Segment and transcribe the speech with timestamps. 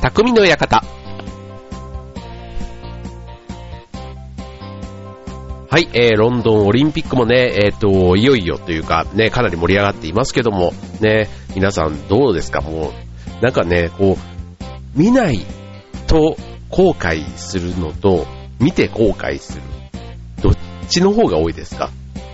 [0.00, 0.82] 匠の館。
[5.68, 12.62] はい、えー、ロンドンオリンピックもね、えっ、ー、と、いよいよというか、ね、かなり盛り上がっていますけども、ね、皆さんどうですか？
[12.62, 12.92] も
[13.40, 15.40] う、なんかね、こう、見ない
[16.06, 16.36] と
[16.70, 18.26] 後悔するのと、
[18.58, 19.62] 見て後悔する。
[20.42, 20.56] どっ
[20.88, 21.90] ちの方が多いですか？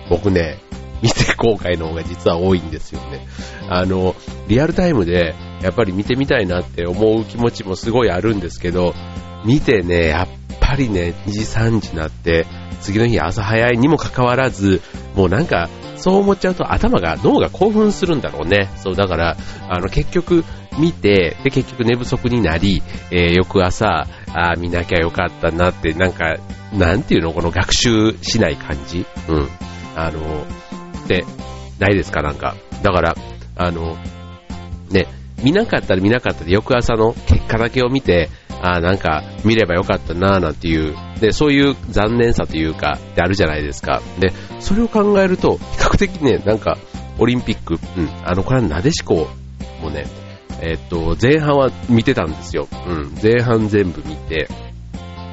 [0.09, 0.57] 僕ね、
[1.03, 3.27] 見て後悔の方が実は多いんですよね。
[3.69, 4.15] あの、
[4.47, 8.93] リアルタイムでやっぱり見てみたいなって思う気持ちもすごいあるんですけど、
[9.45, 10.27] 見てね、やっ
[10.59, 12.45] ぱりね、2時3時になって、
[12.81, 14.81] 次の日朝早いにもかかわらず、
[15.15, 18.69] もうなんか、そう思っちゃうと頭が、脳が興奮するんだろうね。
[18.77, 19.35] そう、だから、
[19.67, 20.43] あの、結局、
[20.77, 26.35] 見て、で、結局寝不足になり、えー、翌朝、あ見なきゃよかったなって、なんか、
[26.71, 27.33] なんていうの？
[27.33, 29.07] この学習しない感じ？
[29.27, 29.47] うん。
[29.95, 30.19] あの、
[31.05, 31.25] って
[31.79, 32.21] ないですか？
[32.21, 32.55] なんか。
[32.83, 33.15] だから、
[33.55, 33.97] あの、
[34.91, 35.07] ね、
[35.43, 38.29] 見なかったら見なかったで翌朝の結果だけを見て、
[38.61, 44.01] ああなんか見ればよかったななんていう、で、そういう残念さというか、であるじゃないですか。
[44.19, 46.77] で、それを考えると、比較的ね、なんか、
[47.19, 49.27] オリンピック、うん、あの、これはなでしこ
[49.81, 50.05] もね、
[50.61, 52.67] えっと、前半は見てたんですよ。
[52.87, 54.47] うん、前半全部見て、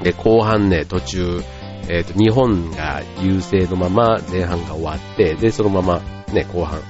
[0.03, 1.41] で、後半ね、途中、
[1.89, 6.01] えっと、日本が優勢のまま前半が終わって、で、そのまま
[6.33, 6.81] ね、後半、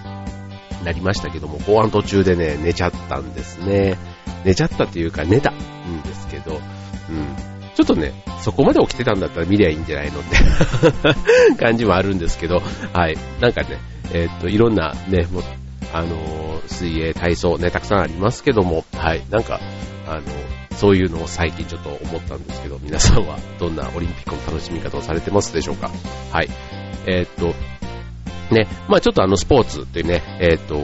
[0.85, 3.99] なりましたけども、後半途中でね、寝ちゃったんですね。
[4.45, 6.61] 寝ちゃったというか寝たんですけど、うん。
[7.75, 10.37] ちょっとね、そこまで起きてたんだったら見りゃいいんじゃないのって
[11.59, 13.17] 感じもあるんですけど、はい。
[13.41, 13.79] なんかね、
[14.13, 15.43] えー、っと、いろんなね、も
[15.93, 19.23] あのー、水泳、体操ね、たくさんありますけども、はい。
[19.31, 19.61] なんか、
[20.07, 20.23] あの、
[20.77, 25.91] そういうのを最近ちょっと思ったんですけど、皆さんはどんなオリンピックの楽しみ方をされてますでしょうか？
[26.33, 26.49] はい。
[27.07, 27.55] え、っと、
[28.51, 30.77] ね、まあちょっとあのスポーツっていうね、えっ、と、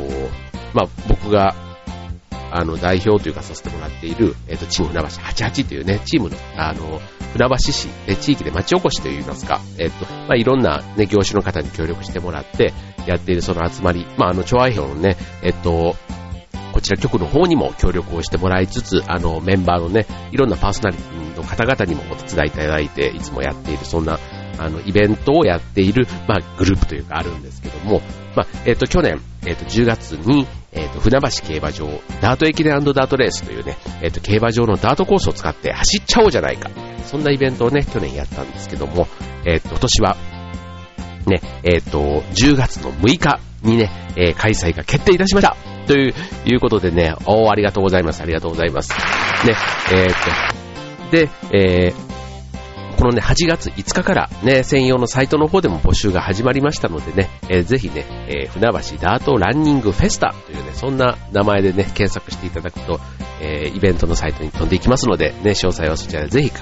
[0.75, 1.55] まあ僕が
[2.53, 7.01] あの、代表というかさせてもらっている、えっ、ー、と、チーム船橋88というね、チームの、あの、
[7.33, 12.73] 船橋市、え地域で町おこしといいますか、えっ、ー、と、まあ、いろんなね、業種の方に協力してもらって、
[13.07, 15.97] やっているその集まり、まあ、あの、調和表のね、えっ、と、
[16.73, 24.19] こちら局の方にも協力をしてもらいつつ、あの、メンバーのね、いろんなパーソナリティの方々にもお手伝いいただいて、いつもやっている、そんな、
[24.61, 28.03] あの、イベントをやっている、まあ、グループというかあるんですけども、
[28.37, 31.89] まあ、えっ、ー、と、去年、えっ、ー、と、10月に、えっ、ー、と、船橋競馬場、
[32.21, 36.71] ダート駅伝ダートレースというね、えっ、と、競馬場のダートコースを使って走っちゃおうじゃないか。
[37.07, 39.09] そんなイベントをね、去年やったんですけども、
[39.47, 40.17] えっ、と、今年は、
[41.27, 45.57] ね、えっ、と、10月の6日にね、え開催が決定いたしました。
[45.87, 48.91] という、いうことでね、おー、ありがとうございます、ありがとうございます。
[49.47, 49.55] ね、
[49.95, 50.09] えっ、
[51.11, 52.20] と、で、えー、
[53.01, 63.01] このね、8月5日からね、専用のサイトの方でも募集が始まりましたのでね、えー、ぜひね、えー、船橋ダートランニングフェスタというね、そんな名前でね、検索していただくと、
[63.41, 66.53] えー、イベントのサイトに飛んでいきますので、ね、詳細はそちらでぜひ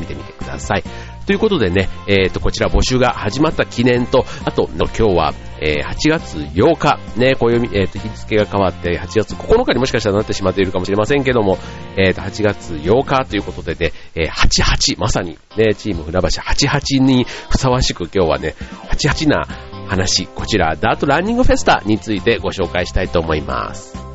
[0.00, 1.15] 見てみてください。
[1.26, 11.58] ということでね、えっ、ー、と、こちら募集が始まった記念と、あとの今日は、えー、8月8日、ね、暦、えっ、ー、と、日付が変わって8月9日にもしかしたらなってしまっているかもしれませんけども、
[11.96, 18.54] えっ、と、8月8日ということでね、え88、まさにね、チーム船橋88にふさわしく今日はね、
[18.92, 19.48] 88な
[19.88, 24.05] 話、こちら、ダートランニングフェスタについてご紹介したいと思います。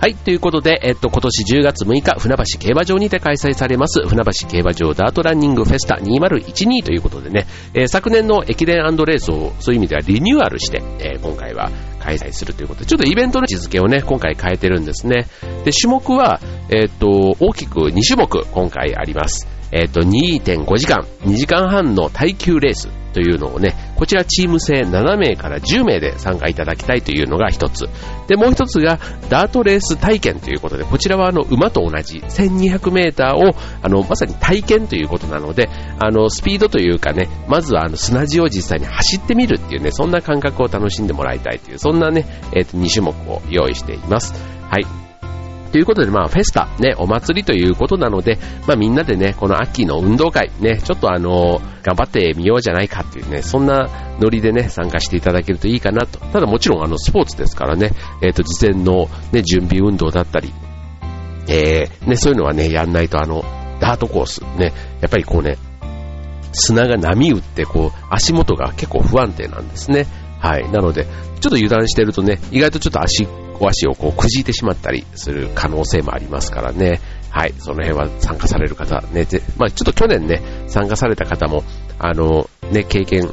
[0.00, 15.26] はい、ということで、えっと、今年10月6日、船橋競馬場にて開催されます、船橋競馬場ダートランニングフェスタ2012ということでね、えー、昨年の駅伝レースをそういう意味ではリニューアルして、えー、今回は開催するということで、ちょっとイベントの位置づけをね、今回変えてるんですね。
[15.66, 16.40] で、種目は、
[16.70, 19.46] えっと、大きく2種目今回あります。
[19.70, 27.88] えっ、と、2.5時間、2時間半の耐久レースというのをね、こちらチーム制7名から10名で参加いただきたいというのが一つ。
[28.28, 28.98] で、もう一つが、
[29.28, 35.68] ダートレース体験ということで、こちらはあの、馬と同じ1200メーターを、あの、まさに体験ということなので、
[35.98, 44.34] あの、スピードというかね、まずはあの、砂地を実際に走ってみるっていうね、そんな感覚を楽しんでもらいたいという、そんなね、えっ、と、2種目を用意しています。
[44.70, 45.09] はい。
[45.72, 53.88] ということで、まあ、フェスタ、ね、お祭りということなので、まあ、みんなでね、この秋の運動会、ね、ちょっとあの頑張ってみようじゃないかっていうね、そんな
[54.20, 56.18] ノリでね、参加していただけるといいかなと。
[56.18, 60.52] ただもちろん、あの、スポーツですからね、えっ、ー、と、事前のね、準備運動だったり、
[61.48, 63.44] えー、ね、そういうのはね、やんないと、あの、
[63.80, 65.56] ダートコース、ね、やっぱりこうね、
[66.52, 70.06] 砂が波打ってこう足元が結構不安定なんですね。
[70.40, 70.70] はい。
[70.70, 71.04] なので、
[71.40, 73.28] ちょっと油断してるとね、意外とちょっと足、
[73.60, 77.00] お足をこうくじいてしまったりする可能性もありますからね。
[77.30, 77.54] はい。
[77.58, 81.62] その辺は参加される方、ね、で、まあちょっと去年ね、参加された方も、
[81.98, 83.30] あの、ね、経験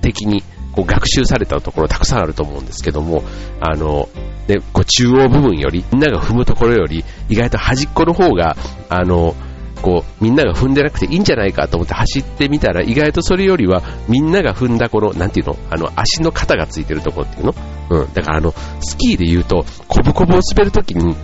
[0.00, 0.42] 的に
[0.72, 3.22] こう学習されたところたくさんあると思うんですけども、
[3.60, 4.08] あの、
[4.48, 8.56] ね、こう中央部分より、みんなが踏むところより、意外と端っこの方が、
[8.88, 9.34] あの、
[9.84, 17.54] こう、みんなが踏んでなくていいんじゃないかと思って走ってみたら、意外とそれよりは、みんなが踏んだこの、なんていうの、あの、足の肩がついてるところっていうの？
[17.90, 18.14] うん。
[18.14, 21.14] だからあの、スキーで言うと、コブコブを滑るときに、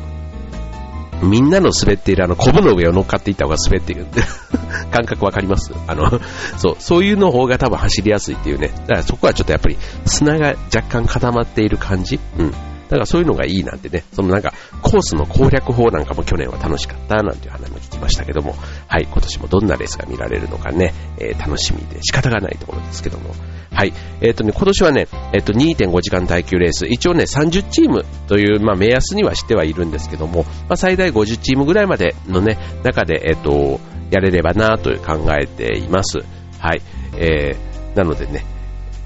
[1.23, 4.07] みんなの滑っているあの、コブの上を乗っかっていった方が滑っている
[4.93, 5.73] 感覚わかります？
[5.87, 6.11] あの、
[6.59, 8.69] そう、そういうの方が多分走りやすいっていうね。
[8.69, 12.21] だからそこはちょっとやっぱり砂が若干固まっている感じ？
[12.39, 12.51] うん。
[12.51, 14.53] だからそういうのがいいなんてね、そのなんか
[14.83, 18.55] コースの攻略法なんかも去年は楽しかったなんていう話もましたけども、
[18.89, 23.35] はい、今年もどんなレースが見られるのかね、えー、楽しみで仕方がないところですけども、
[23.73, 33.81] はい、えっ、ー、とね、今年はね、えっ、ー、と2.5時間耐久レース、一応ね、30チームという、まあ、目安にはしてはいるんですけども、まあ、最大50チームぐらいまでのね、中で、えっ、と、
[34.11, 36.19] やれればなという考えています。
[36.59, 36.83] はい、
[37.17, 38.45] えー、なのでね、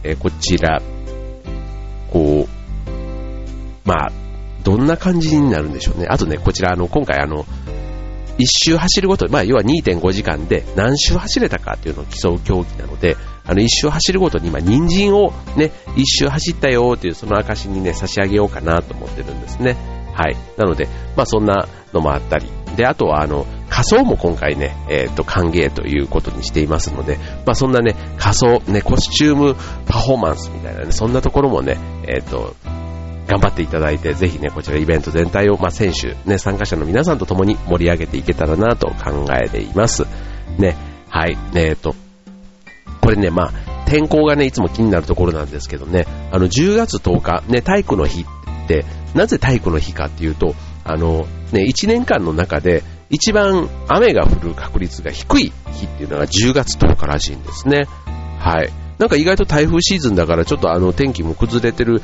[0.03, 0.83] えこちら、
[2.11, 4.13] こう、まあ、
[4.63, 6.07] どんな感じになるんでしょうね。
[6.09, 7.45] あとね、こちら、あの、今回、あの、
[8.39, 13.17] 一周走るごと、まあ、要は2.5時間で何周走れたかっていうのを競う競技なので、
[13.47, 19.77] あの、一周走るごとに、今、人参をね、一周走ったよっていうその証にね、差し上げようかなと思ってるんですね。
[20.15, 20.37] はい。
[20.57, 22.47] なので、まあ、そんなのもあったり、
[22.77, 31.77] で、あとは、あの、仮装も今回ね、えっ、ー、と、歓迎ということにしていますので、まあ、そんなね、仮装、ね、コスチュームパフォーマンスみたいなね、そんなところもね、
[32.07, 32.55] えっ、ー、と、
[33.35, 40.07] 頑張っていただいて、ぜひね、こちらイベント全体を、まあ、選手、ね、参加者の皆さんと共に盛り上げていけたらなと考えています。
[40.57, 40.77] ね、
[41.09, 41.97] はい、えっ、と、
[43.01, 43.53] これね、まあ、
[43.87, 48.85] 天候がね、いつも気になるところなんですけどね、あの、10月10日、ね、体育の日って、
[49.15, 50.55] なぜ体育の日かっていうと、
[50.85, 57.89] あの、ね、1年間の中で、一番雨が降る確率が低い日っていうのが10月10日らしいんですね。
[58.39, 58.73] はい。
[58.99, 62.01] なんか意外と台風シーズンだからちょっとあの天気も崩れてる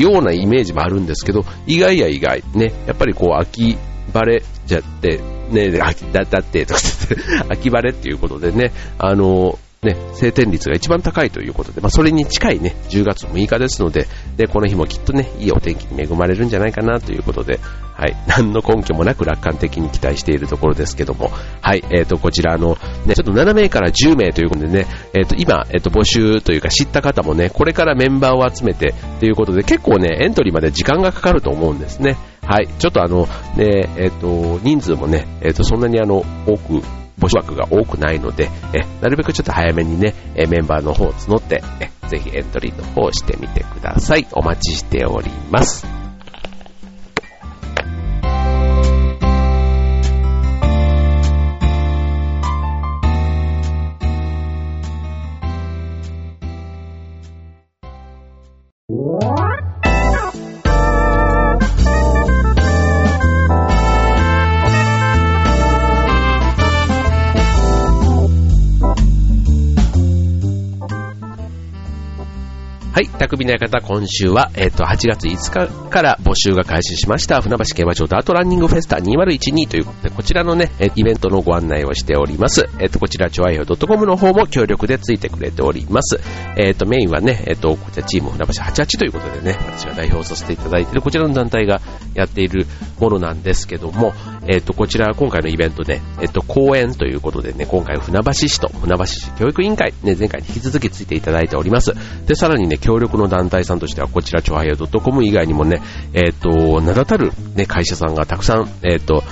[0.00, 3.76] ようなイメージもあるんですけど、意外や意外、ね、やっぱりこう秋
[4.12, 5.20] 晴れじゃって、
[5.50, 6.80] ね、秋だだって、とか
[7.50, 14.06] 秋晴れっていうことでね、あの、ね、晴天率が一番高いということで、まあ、それに近いね、10月6日ですので、
[14.36, 17.60] で、この日もきっとね、いいお天気に恵まれるんじゃないかなということで、
[17.94, 21.30] はい、何の根拠もなく楽観的に期待しているところですけども、
[21.62, 32.18] はい、えっ、ー、と、こちらの、ね、ちょっと7名から10名ということでね、えっ、ー、と、今、えっ、ー、と、募集というか知った方もね、これからメンバーを集めてということで、結構ね、エントリーまで時間がかかると思うんですね。
[32.42, 36.82] はい、ちょっとあの、ね、えっ、と、人数もね、えっ、と、そんなにあの、多く
[37.18, 44.26] 募集枠が多くないので、えなるべくちょっと早めにね、えメンバーの方を募って、えぜひエントリーの方をしてみてください。
[44.32, 45.99] お待ちしております。
[73.00, 82.70] Hey, 匠の館、今週は、えっ、ー、と、8月5日から募集が開始しました、船橋競馬場ダートランニングフェスタ2012ということで、こちらのね、イベントのご案内をしております。
[82.78, 86.18] えっ、ー、と、こちら、ちょあいよ .com の方も協力でついてくれております。
[86.56, 91.82] えっ、ー、と、メインはね、えっ、と、こちらチーム船橋88ということでね、私が代表させていただいているこちらの団体が
[92.14, 92.66] やっている
[92.98, 94.14] ものなんですけども、
[94.48, 101.92] えっ、と、こちら、今回のイベントで、えっ、と、講演ということでね、今回船橋市と船橋市教育委員会、ね、前回に引き続きついていただいております。
[102.26, 109.22] で、さらにね、協力の団体さんとしては、こちら、ちょはや .com 以外にもね、えっ、ー、と、名だたる、ね、会社さんがたくさん、えっ、ー、と、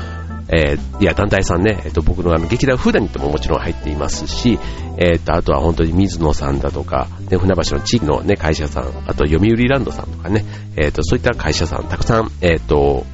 [0.50, 4.58] えー、いや、団体さんね、えっ、と、僕のあの、劇団フーダニットももちろん入っていますし、
[4.96, 10.44] えっ、と、あとは本当に水野さんだとか、ね、船橋の地域のね、会社さん、あと読売ランドさんとかね、
[10.76, 13.04] えっ、と、そういった会社さん、たくさん、えっ、と、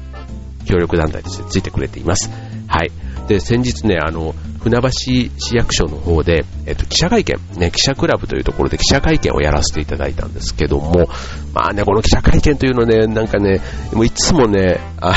[0.65, 2.29] 協力団体としてついてくれています。
[2.67, 2.91] はい。
[3.27, 11.07] で、先日ね、あの、船橋市役所の方で、えっと、記者会見、ね、記者クラブというところで記者会見をやらせていただいたんですけども、
[11.53, 13.61] まあね、この記者会見というのね、なんかね、
[13.93, 15.13] もういつもね、あ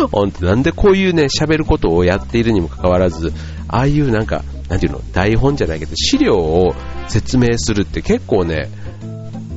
[0.00, 3.32] の 本当なんでこういうね、喋ることをやっているにもかかわらず、
[3.68, 6.74] ああいうなんか、なんていうの、台本じゃないけど、資料を
[7.08, 8.70] 説明するって結構ね、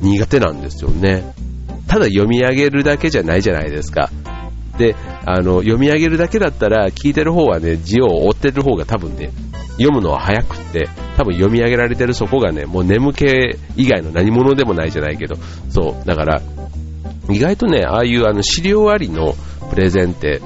[0.00, 1.34] 苦手なんですよね。
[1.88, 4.10] ただ読み上げるだけじゃないじゃないですか。
[4.78, 9.30] で、あの、読み上げるだけだったら、聞いてる方はね、字を追ってる方が多分ね、
[9.72, 13.24] 読むのは早くって、多分読み上げられてるそこがね、もう眠気
[13.76, 15.36] 以外の何者でもないじゃないけど、
[15.68, 16.42] そう、だから、
[17.30, 19.34] 意外とね、ああいうあの資料ありの
[19.70, 20.40] プレゼンって、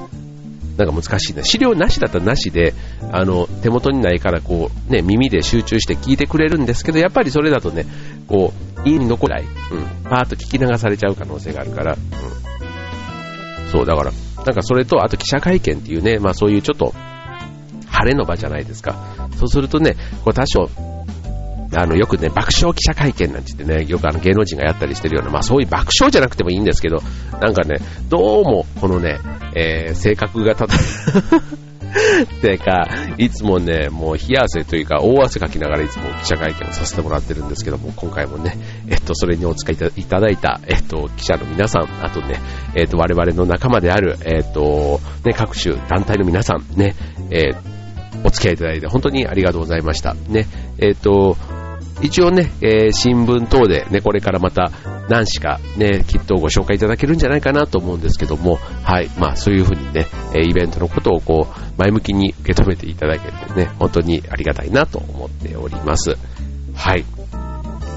[0.77, 1.43] なんか難しいな。
[1.43, 2.73] 資料なしだったらなしで、
[3.11, 7.85] あの、手元にないからこう、ね、耳で集中して聞いてくれるんですけど、やっぱりそれだとね、
[8.27, 8.53] こ
[8.85, 9.45] う、家に残らない。
[9.45, 10.09] うん。
[10.09, 12.60] パーッと聞き流されちゃう可能性があるから、うん。
[13.71, 14.11] そう、だから、
[14.45, 16.93] なんかそれと、あと記者会見っていうね、まあそういうちょっと、
[17.87, 18.95] 晴れの場じゃないですか。
[19.37, 20.69] そうするとね、これ多少、
[21.73, 27.01] あの、よくね、爆笑記者会見なんて言ってね、よくあの芸能人がやったりしてるような、まあそういう爆笑じゃなくてもいいんですけど、
[27.39, 27.77] なんかね、
[28.09, 29.19] どうも、このね、
[29.55, 30.75] えー、性格がたた、
[32.41, 38.57] てか、いつもね、もう冷や汗というか、大汗かきながらいつも記者会見をさせてもらってるんですけども、今回もね、
[38.89, 42.39] えっと、それにお使いいただいた、えっと、記者の皆さん、あとね、
[42.75, 46.95] えっと、我々の仲間である、えっと、ね、各種団体の皆さん、ね、
[47.29, 47.55] えー、
[48.23, 50.13] お付き合いいただいて本当にありがとうございました。
[50.13, 51.37] ね、えっと、
[52.01, 54.71] 一応ね、えー、新聞等でね、これからまた
[55.09, 60.05] 何しかね、きっとご紹介いただけるんじゃないかなと思うんですけども、はい、まあそういうふうにね、
[60.35, 66.15] イベントのことをこう、前向きに受け止めていただけてね、本当にありがたいなと思っております。
[66.75, 67.05] はい。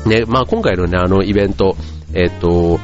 [0.06, 1.76] ね、まあ今回のね、あのイベント、
[2.14, 2.78] えっ、ー、と、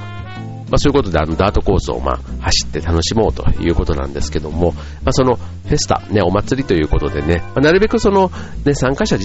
[0.71, 4.73] まあ、そういうことであのダートコースをまあ走って楽しもうということなんですけども、
[5.03, 8.31] まあ、そのフェスタ、ね、お祭りということでね、まあ、なるべくその、
[8.65, 9.19] ね、参加者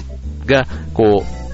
[0.48, 1.45] がこう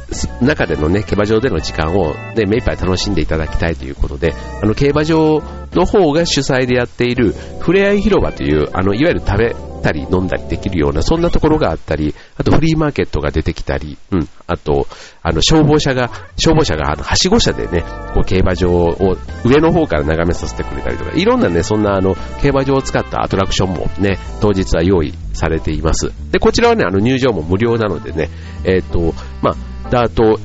[0.41, 5.41] 中でのね、競馬場での時間を、ね、目いっぱい楽しんでいただきたいということで、あの、競馬場
[5.73, 14.87] の方が主催でやっている、ふれあい広場という、あの、いわゆる食べたり飲んだりできるような、そんなところがあったり、あとフリーマーケットが出てきたり、うん、あと、
[15.23, 26.11] あの、消防車が、消防車が、あの、はしご車でね、こう、競馬場を上の方から眺めさせてくれたりとか、いろんなね、そんなあの、競馬場を使ったアトラクションもね、当日は用意されています。
[26.31, 28.29] で、こちらはね、あの、入場も無料なのでね、
[28.63, 30.39] えっ、ー、と、まあ、ダート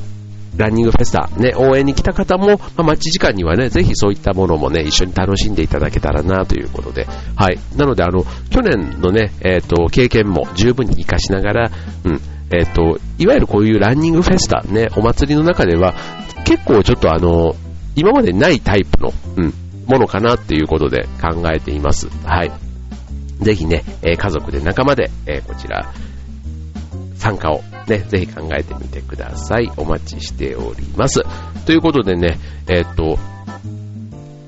[0.57, 7.59] ランニングフェスタ、ね、応援に来た方も、まあ、待ち時間にはね、ぜひそういったものもね、一緒に楽しんでいただけたらなということで、はい。
[7.77, 11.71] なので、あの、去年のね、えっ、ー、と、経験も十分に活かしながら、
[12.05, 15.95] うん、えっ、ー、と、いわゆるこういうランニングフェスタ、ね、お祭りの中では、
[16.45, 17.55] 結構ちょっとあの、
[17.95, 19.53] 今までないタイプの、うん、
[19.87, 22.09] ものかなっていうことで考えています。
[22.25, 22.53] はい。
[23.41, 25.93] ぜひね、えー、家族で仲間で、えこちら、
[27.27, 29.69] 参加をね、ぜひ考えてみてください。
[29.77, 31.23] お待ちしております。
[31.65, 33.19] ということでね、えー、っと、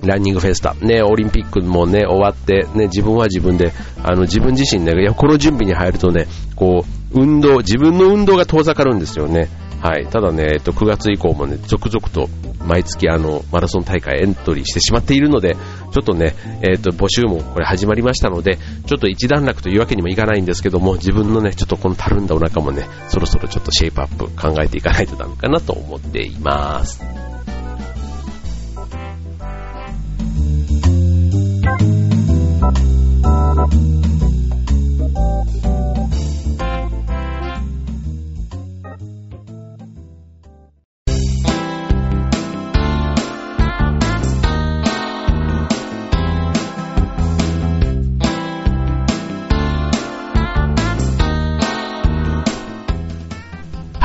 [0.06, 3.72] ランニングフェスタ、ね、オリンピックもね、終わって、ね、自分は自分で、
[4.04, 9.48] あの、自分自身ね、いや、この準備に入るとね、こう、運動、自分の運動が遠ざかるんですよね。
[9.80, 10.06] はい。
[10.06, 12.28] ただね、えっと、9月以降もね、続々と
[12.64, 15.56] 毎月あの、マラソン大会エントリーしてしまっているので、
[15.92, 27.02] ちょっとね、えっと、募集もこれ始まりましたので、ちょっと一段落というわけにもいかないんですけども、自分のね、ちょっとこのたるんだお腹もね、そろそろちょっとシェイプアップ考えていかないとダメかなと思っています。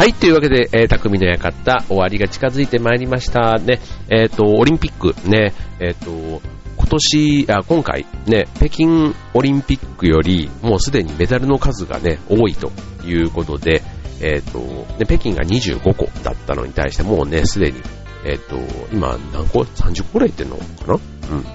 [0.03, 3.79] はい、というわけで、えー、匠の館、終わりが近づいてまいりましたね。
[4.09, 6.41] えっ、ー、と、オリンピックね、えっ、ー、と、
[6.75, 12.69] 今年、あ、今回ね、北京オリンピックより、もうすでにメダルの数がね、多いと
[13.05, 13.81] いうことで、
[14.19, 17.81] えっ、と、ね、北京が25個だったのに対して、もうね、すでに、
[18.25, 18.57] えっ、と、
[18.91, 20.93] 今何個 ?30 個ぐらいいってんのかな？
[20.95, 21.45] うん。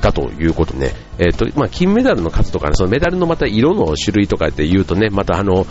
[0.00, 0.92] だということね。
[1.18, 5.66] えっ、ー、と、まあ、金メダルの数とかね、そのメダルのまた色の種類とかって言うとね、またあの、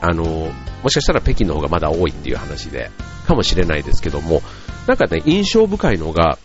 [0.00, 0.50] あの、
[0.84, 2.90] もしかしたら北京の方がまだ多いっていう話で、
[3.26, 4.42] かもしれないですけども、
[4.86, 6.38] なんかね、印象深いのが、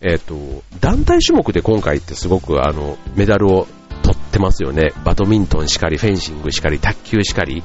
[0.00, 3.68] えっ、ー、と、団体種目で今回ってすごくあの、メダルを
[4.02, 4.92] 取ってますよね。
[5.04, 7.62] バドミントンしかり、フェンシングしかり、卓球しかり、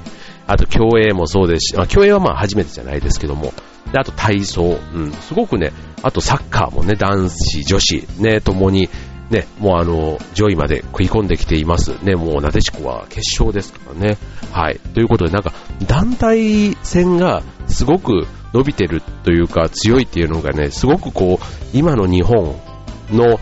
[0.47, 3.53] あと競泳もそうですし、あ、競泳はまあ初めてじゃないですけども、
[3.93, 5.71] であと体操、うん、すごくね、
[6.03, 8.89] あとサッカーもね、男子、女子、ね、ともに
[9.29, 11.91] ね、もうあの、上位まで食い込んできています。
[12.03, 14.17] ね、もうなでしこは決勝ですからね。
[14.51, 14.79] はい。
[14.93, 15.53] ということで、なんか、
[15.85, 22.55] 団体戦がすごく伸びてるというか、強いっていうのがね、すごくこう、今の日本
[23.11, 23.39] の、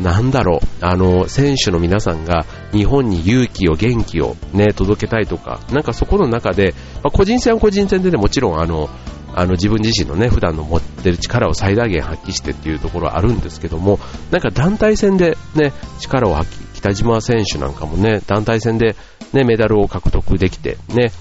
[0.00, 8.88] なんだろう、あの、選手の皆さんが日本に勇気を、元気をね、届けたいとか、なんかそこの中で、まあ、個人戦は個人戦でね、もちろんあの、
[9.34, 13.98] あの自分自身のね、普段の持ってる力を最大限発揮してっていうところはあるんですけども、
[14.30, 18.96] なんか団体戦でね、力を発揮、北島選手なんかもね、団体戦で
[19.32, 21.12] ね、メダルを獲得できて、ね、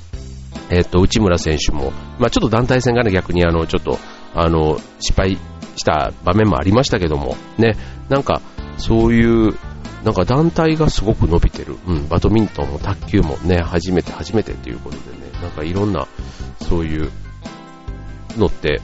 [0.69, 3.97] えっ、と、内村選手も、まあちょっと団体戦がね、逆にあの、ちょっと、
[4.33, 5.37] あの、失敗
[5.75, 7.77] した場面もありましたけども、ね、
[8.09, 8.41] なんか、
[8.77, 9.55] そういう、
[10.03, 11.77] なんか団体がすごく伸びてる。
[11.87, 16.07] うん、バドミントンも卓球もね、初めて初めてっていうことでね、なんかいろんな、
[16.67, 17.11] そういう
[18.37, 18.81] のって、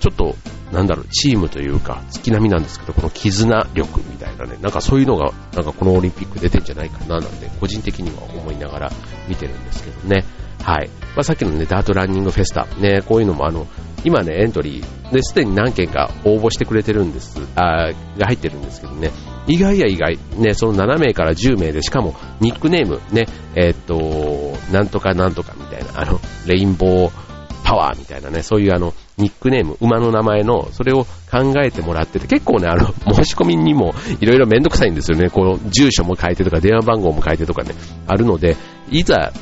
[0.00, 0.36] ちょっと、
[0.72, 8.92] なんだろう、チームというか、月並みなんですけど、この絆力みたいなね、なんかそういうのが、なんかこのオリンピック出てんじゃないかな、なんて、個人的には思いながら
[9.28, 10.24] 見てるんですけどね。
[10.62, 10.88] はい。
[11.14, 13.66] まあ、さっきのね、ダートランニングフェスタ、ね、こういうのもあの、
[14.04, 19.10] 今ね、エントリーで、すでに何件か応募してくれてるんです、あが入ってるんですけどね、
[19.46, 27.27] 意外や意外、ね、その7名から10名で、しかもニックネーム、ね、えー、っと、なんとかなんとかみたいな、あの、レインボー
[27.68, 35.28] パワーみたいなね、そういうあの、ニックネーム、馬の名前の、それを考えてもらってて、結構ね、あの、 申し込みにもいろいろめんどくさいんですよね。
[35.28, 37.74] この住所も書いてとか、電話番号も書いてとかね、
[38.06, 38.56] あるので、
[38.90, 39.34] いざ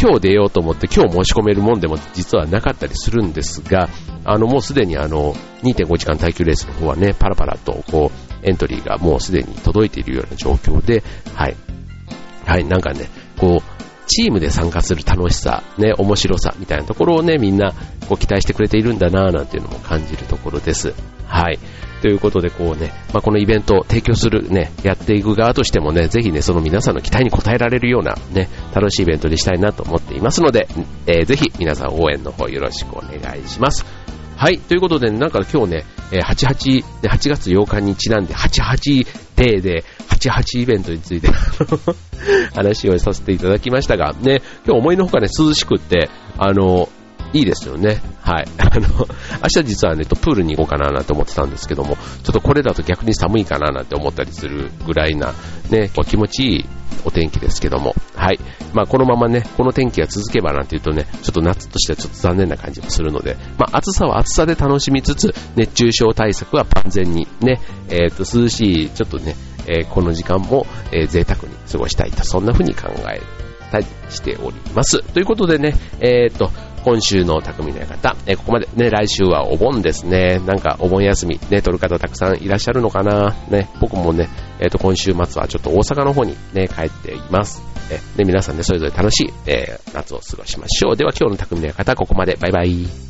[0.00, 3.90] 今日出ようと思って今日申し込めるもんでも実はなかったりするんですが、
[4.24, 11.02] あのもうすでにあの2.5時間耐久レースの方はね、パラパラとこうエントリーがもうすでに届いているような状況で、
[11.34, 11.56] はい。
[12.46, 13.75] はい、なんかね、こう、
[14.16, 17.72] チームで参加する楽しさ、ね、面白さみたいなところをね、みんな
[18.08, 20.94] こう期待してくれているんだなぁなんていうのも感じるところです。
[21.26, 21.58] はい。
[22.00, 30.66] ということで、こうね、まあ、このイベントを提供するね、やっていく側としてもね、ぜひね、その皆さんの期待に応えられるようなね、楽しいイベントにしたいなと思っていますので、
[31.06, 33.84] えー、ぜひ皆さん応援の方よろしくお願いします。
[34.36, 41.28] はい、ということで、なんか今日ね、88、8月8日にちなんで88デーで88イベントについて
[42.54, 46.88] 話をさせていただきましたが、ね、今日思いのほかね、涼しくって、あの、
[47.32, 48.00] いいですよね。
[48.26, 48.46] はい。
[48.58, 55.32] あの、明日実はね、プールに行こうかななんて思ってたんですけども、ちょっとこれだと逆に寒いかななんて思ったりするぐらいな、
[55.70, 56.64] ね、気持ちいい
[57.04, 58.40] お天気ですけども、はい。
[58.74, 69.36] まあこのままね、この天気が続けばなんて言うとね、ちょっと夏としてはちょっと残念な感じもするので、まあ暑さは暑さで楽しみつつ、熱中症対策は万全にね、えっ、ー、と涼しい、ちょっとね、
[69.68, 73.20] えー、この時間も、えー、贅沢に過ごしたいと、そんな風に考え
[73.70, 75.02] たりしております。
[75.12, 76.50] ということでね、えっ、と、
[76.86, 80.38] 今週の匠の館、えここまでね、来週はお盆ですね。
[80.46, 83.34] なんかお盆休み、ね、取る方たくさんいらっしゃるのかな。
[83.50, 84.28] ね、僕もね、
[84.60, 87.60] えっ、ー、と、今週末はちょっと大阪の方にね、帰っています。
[87.90, 90.96] え、ね、皆さんね、それぞれ楽しい、えー、夏を過ごしましょう。
[90.96, 92.36] では今日の匠の館、ここまで。
[92.40, 93.05] バイバイ。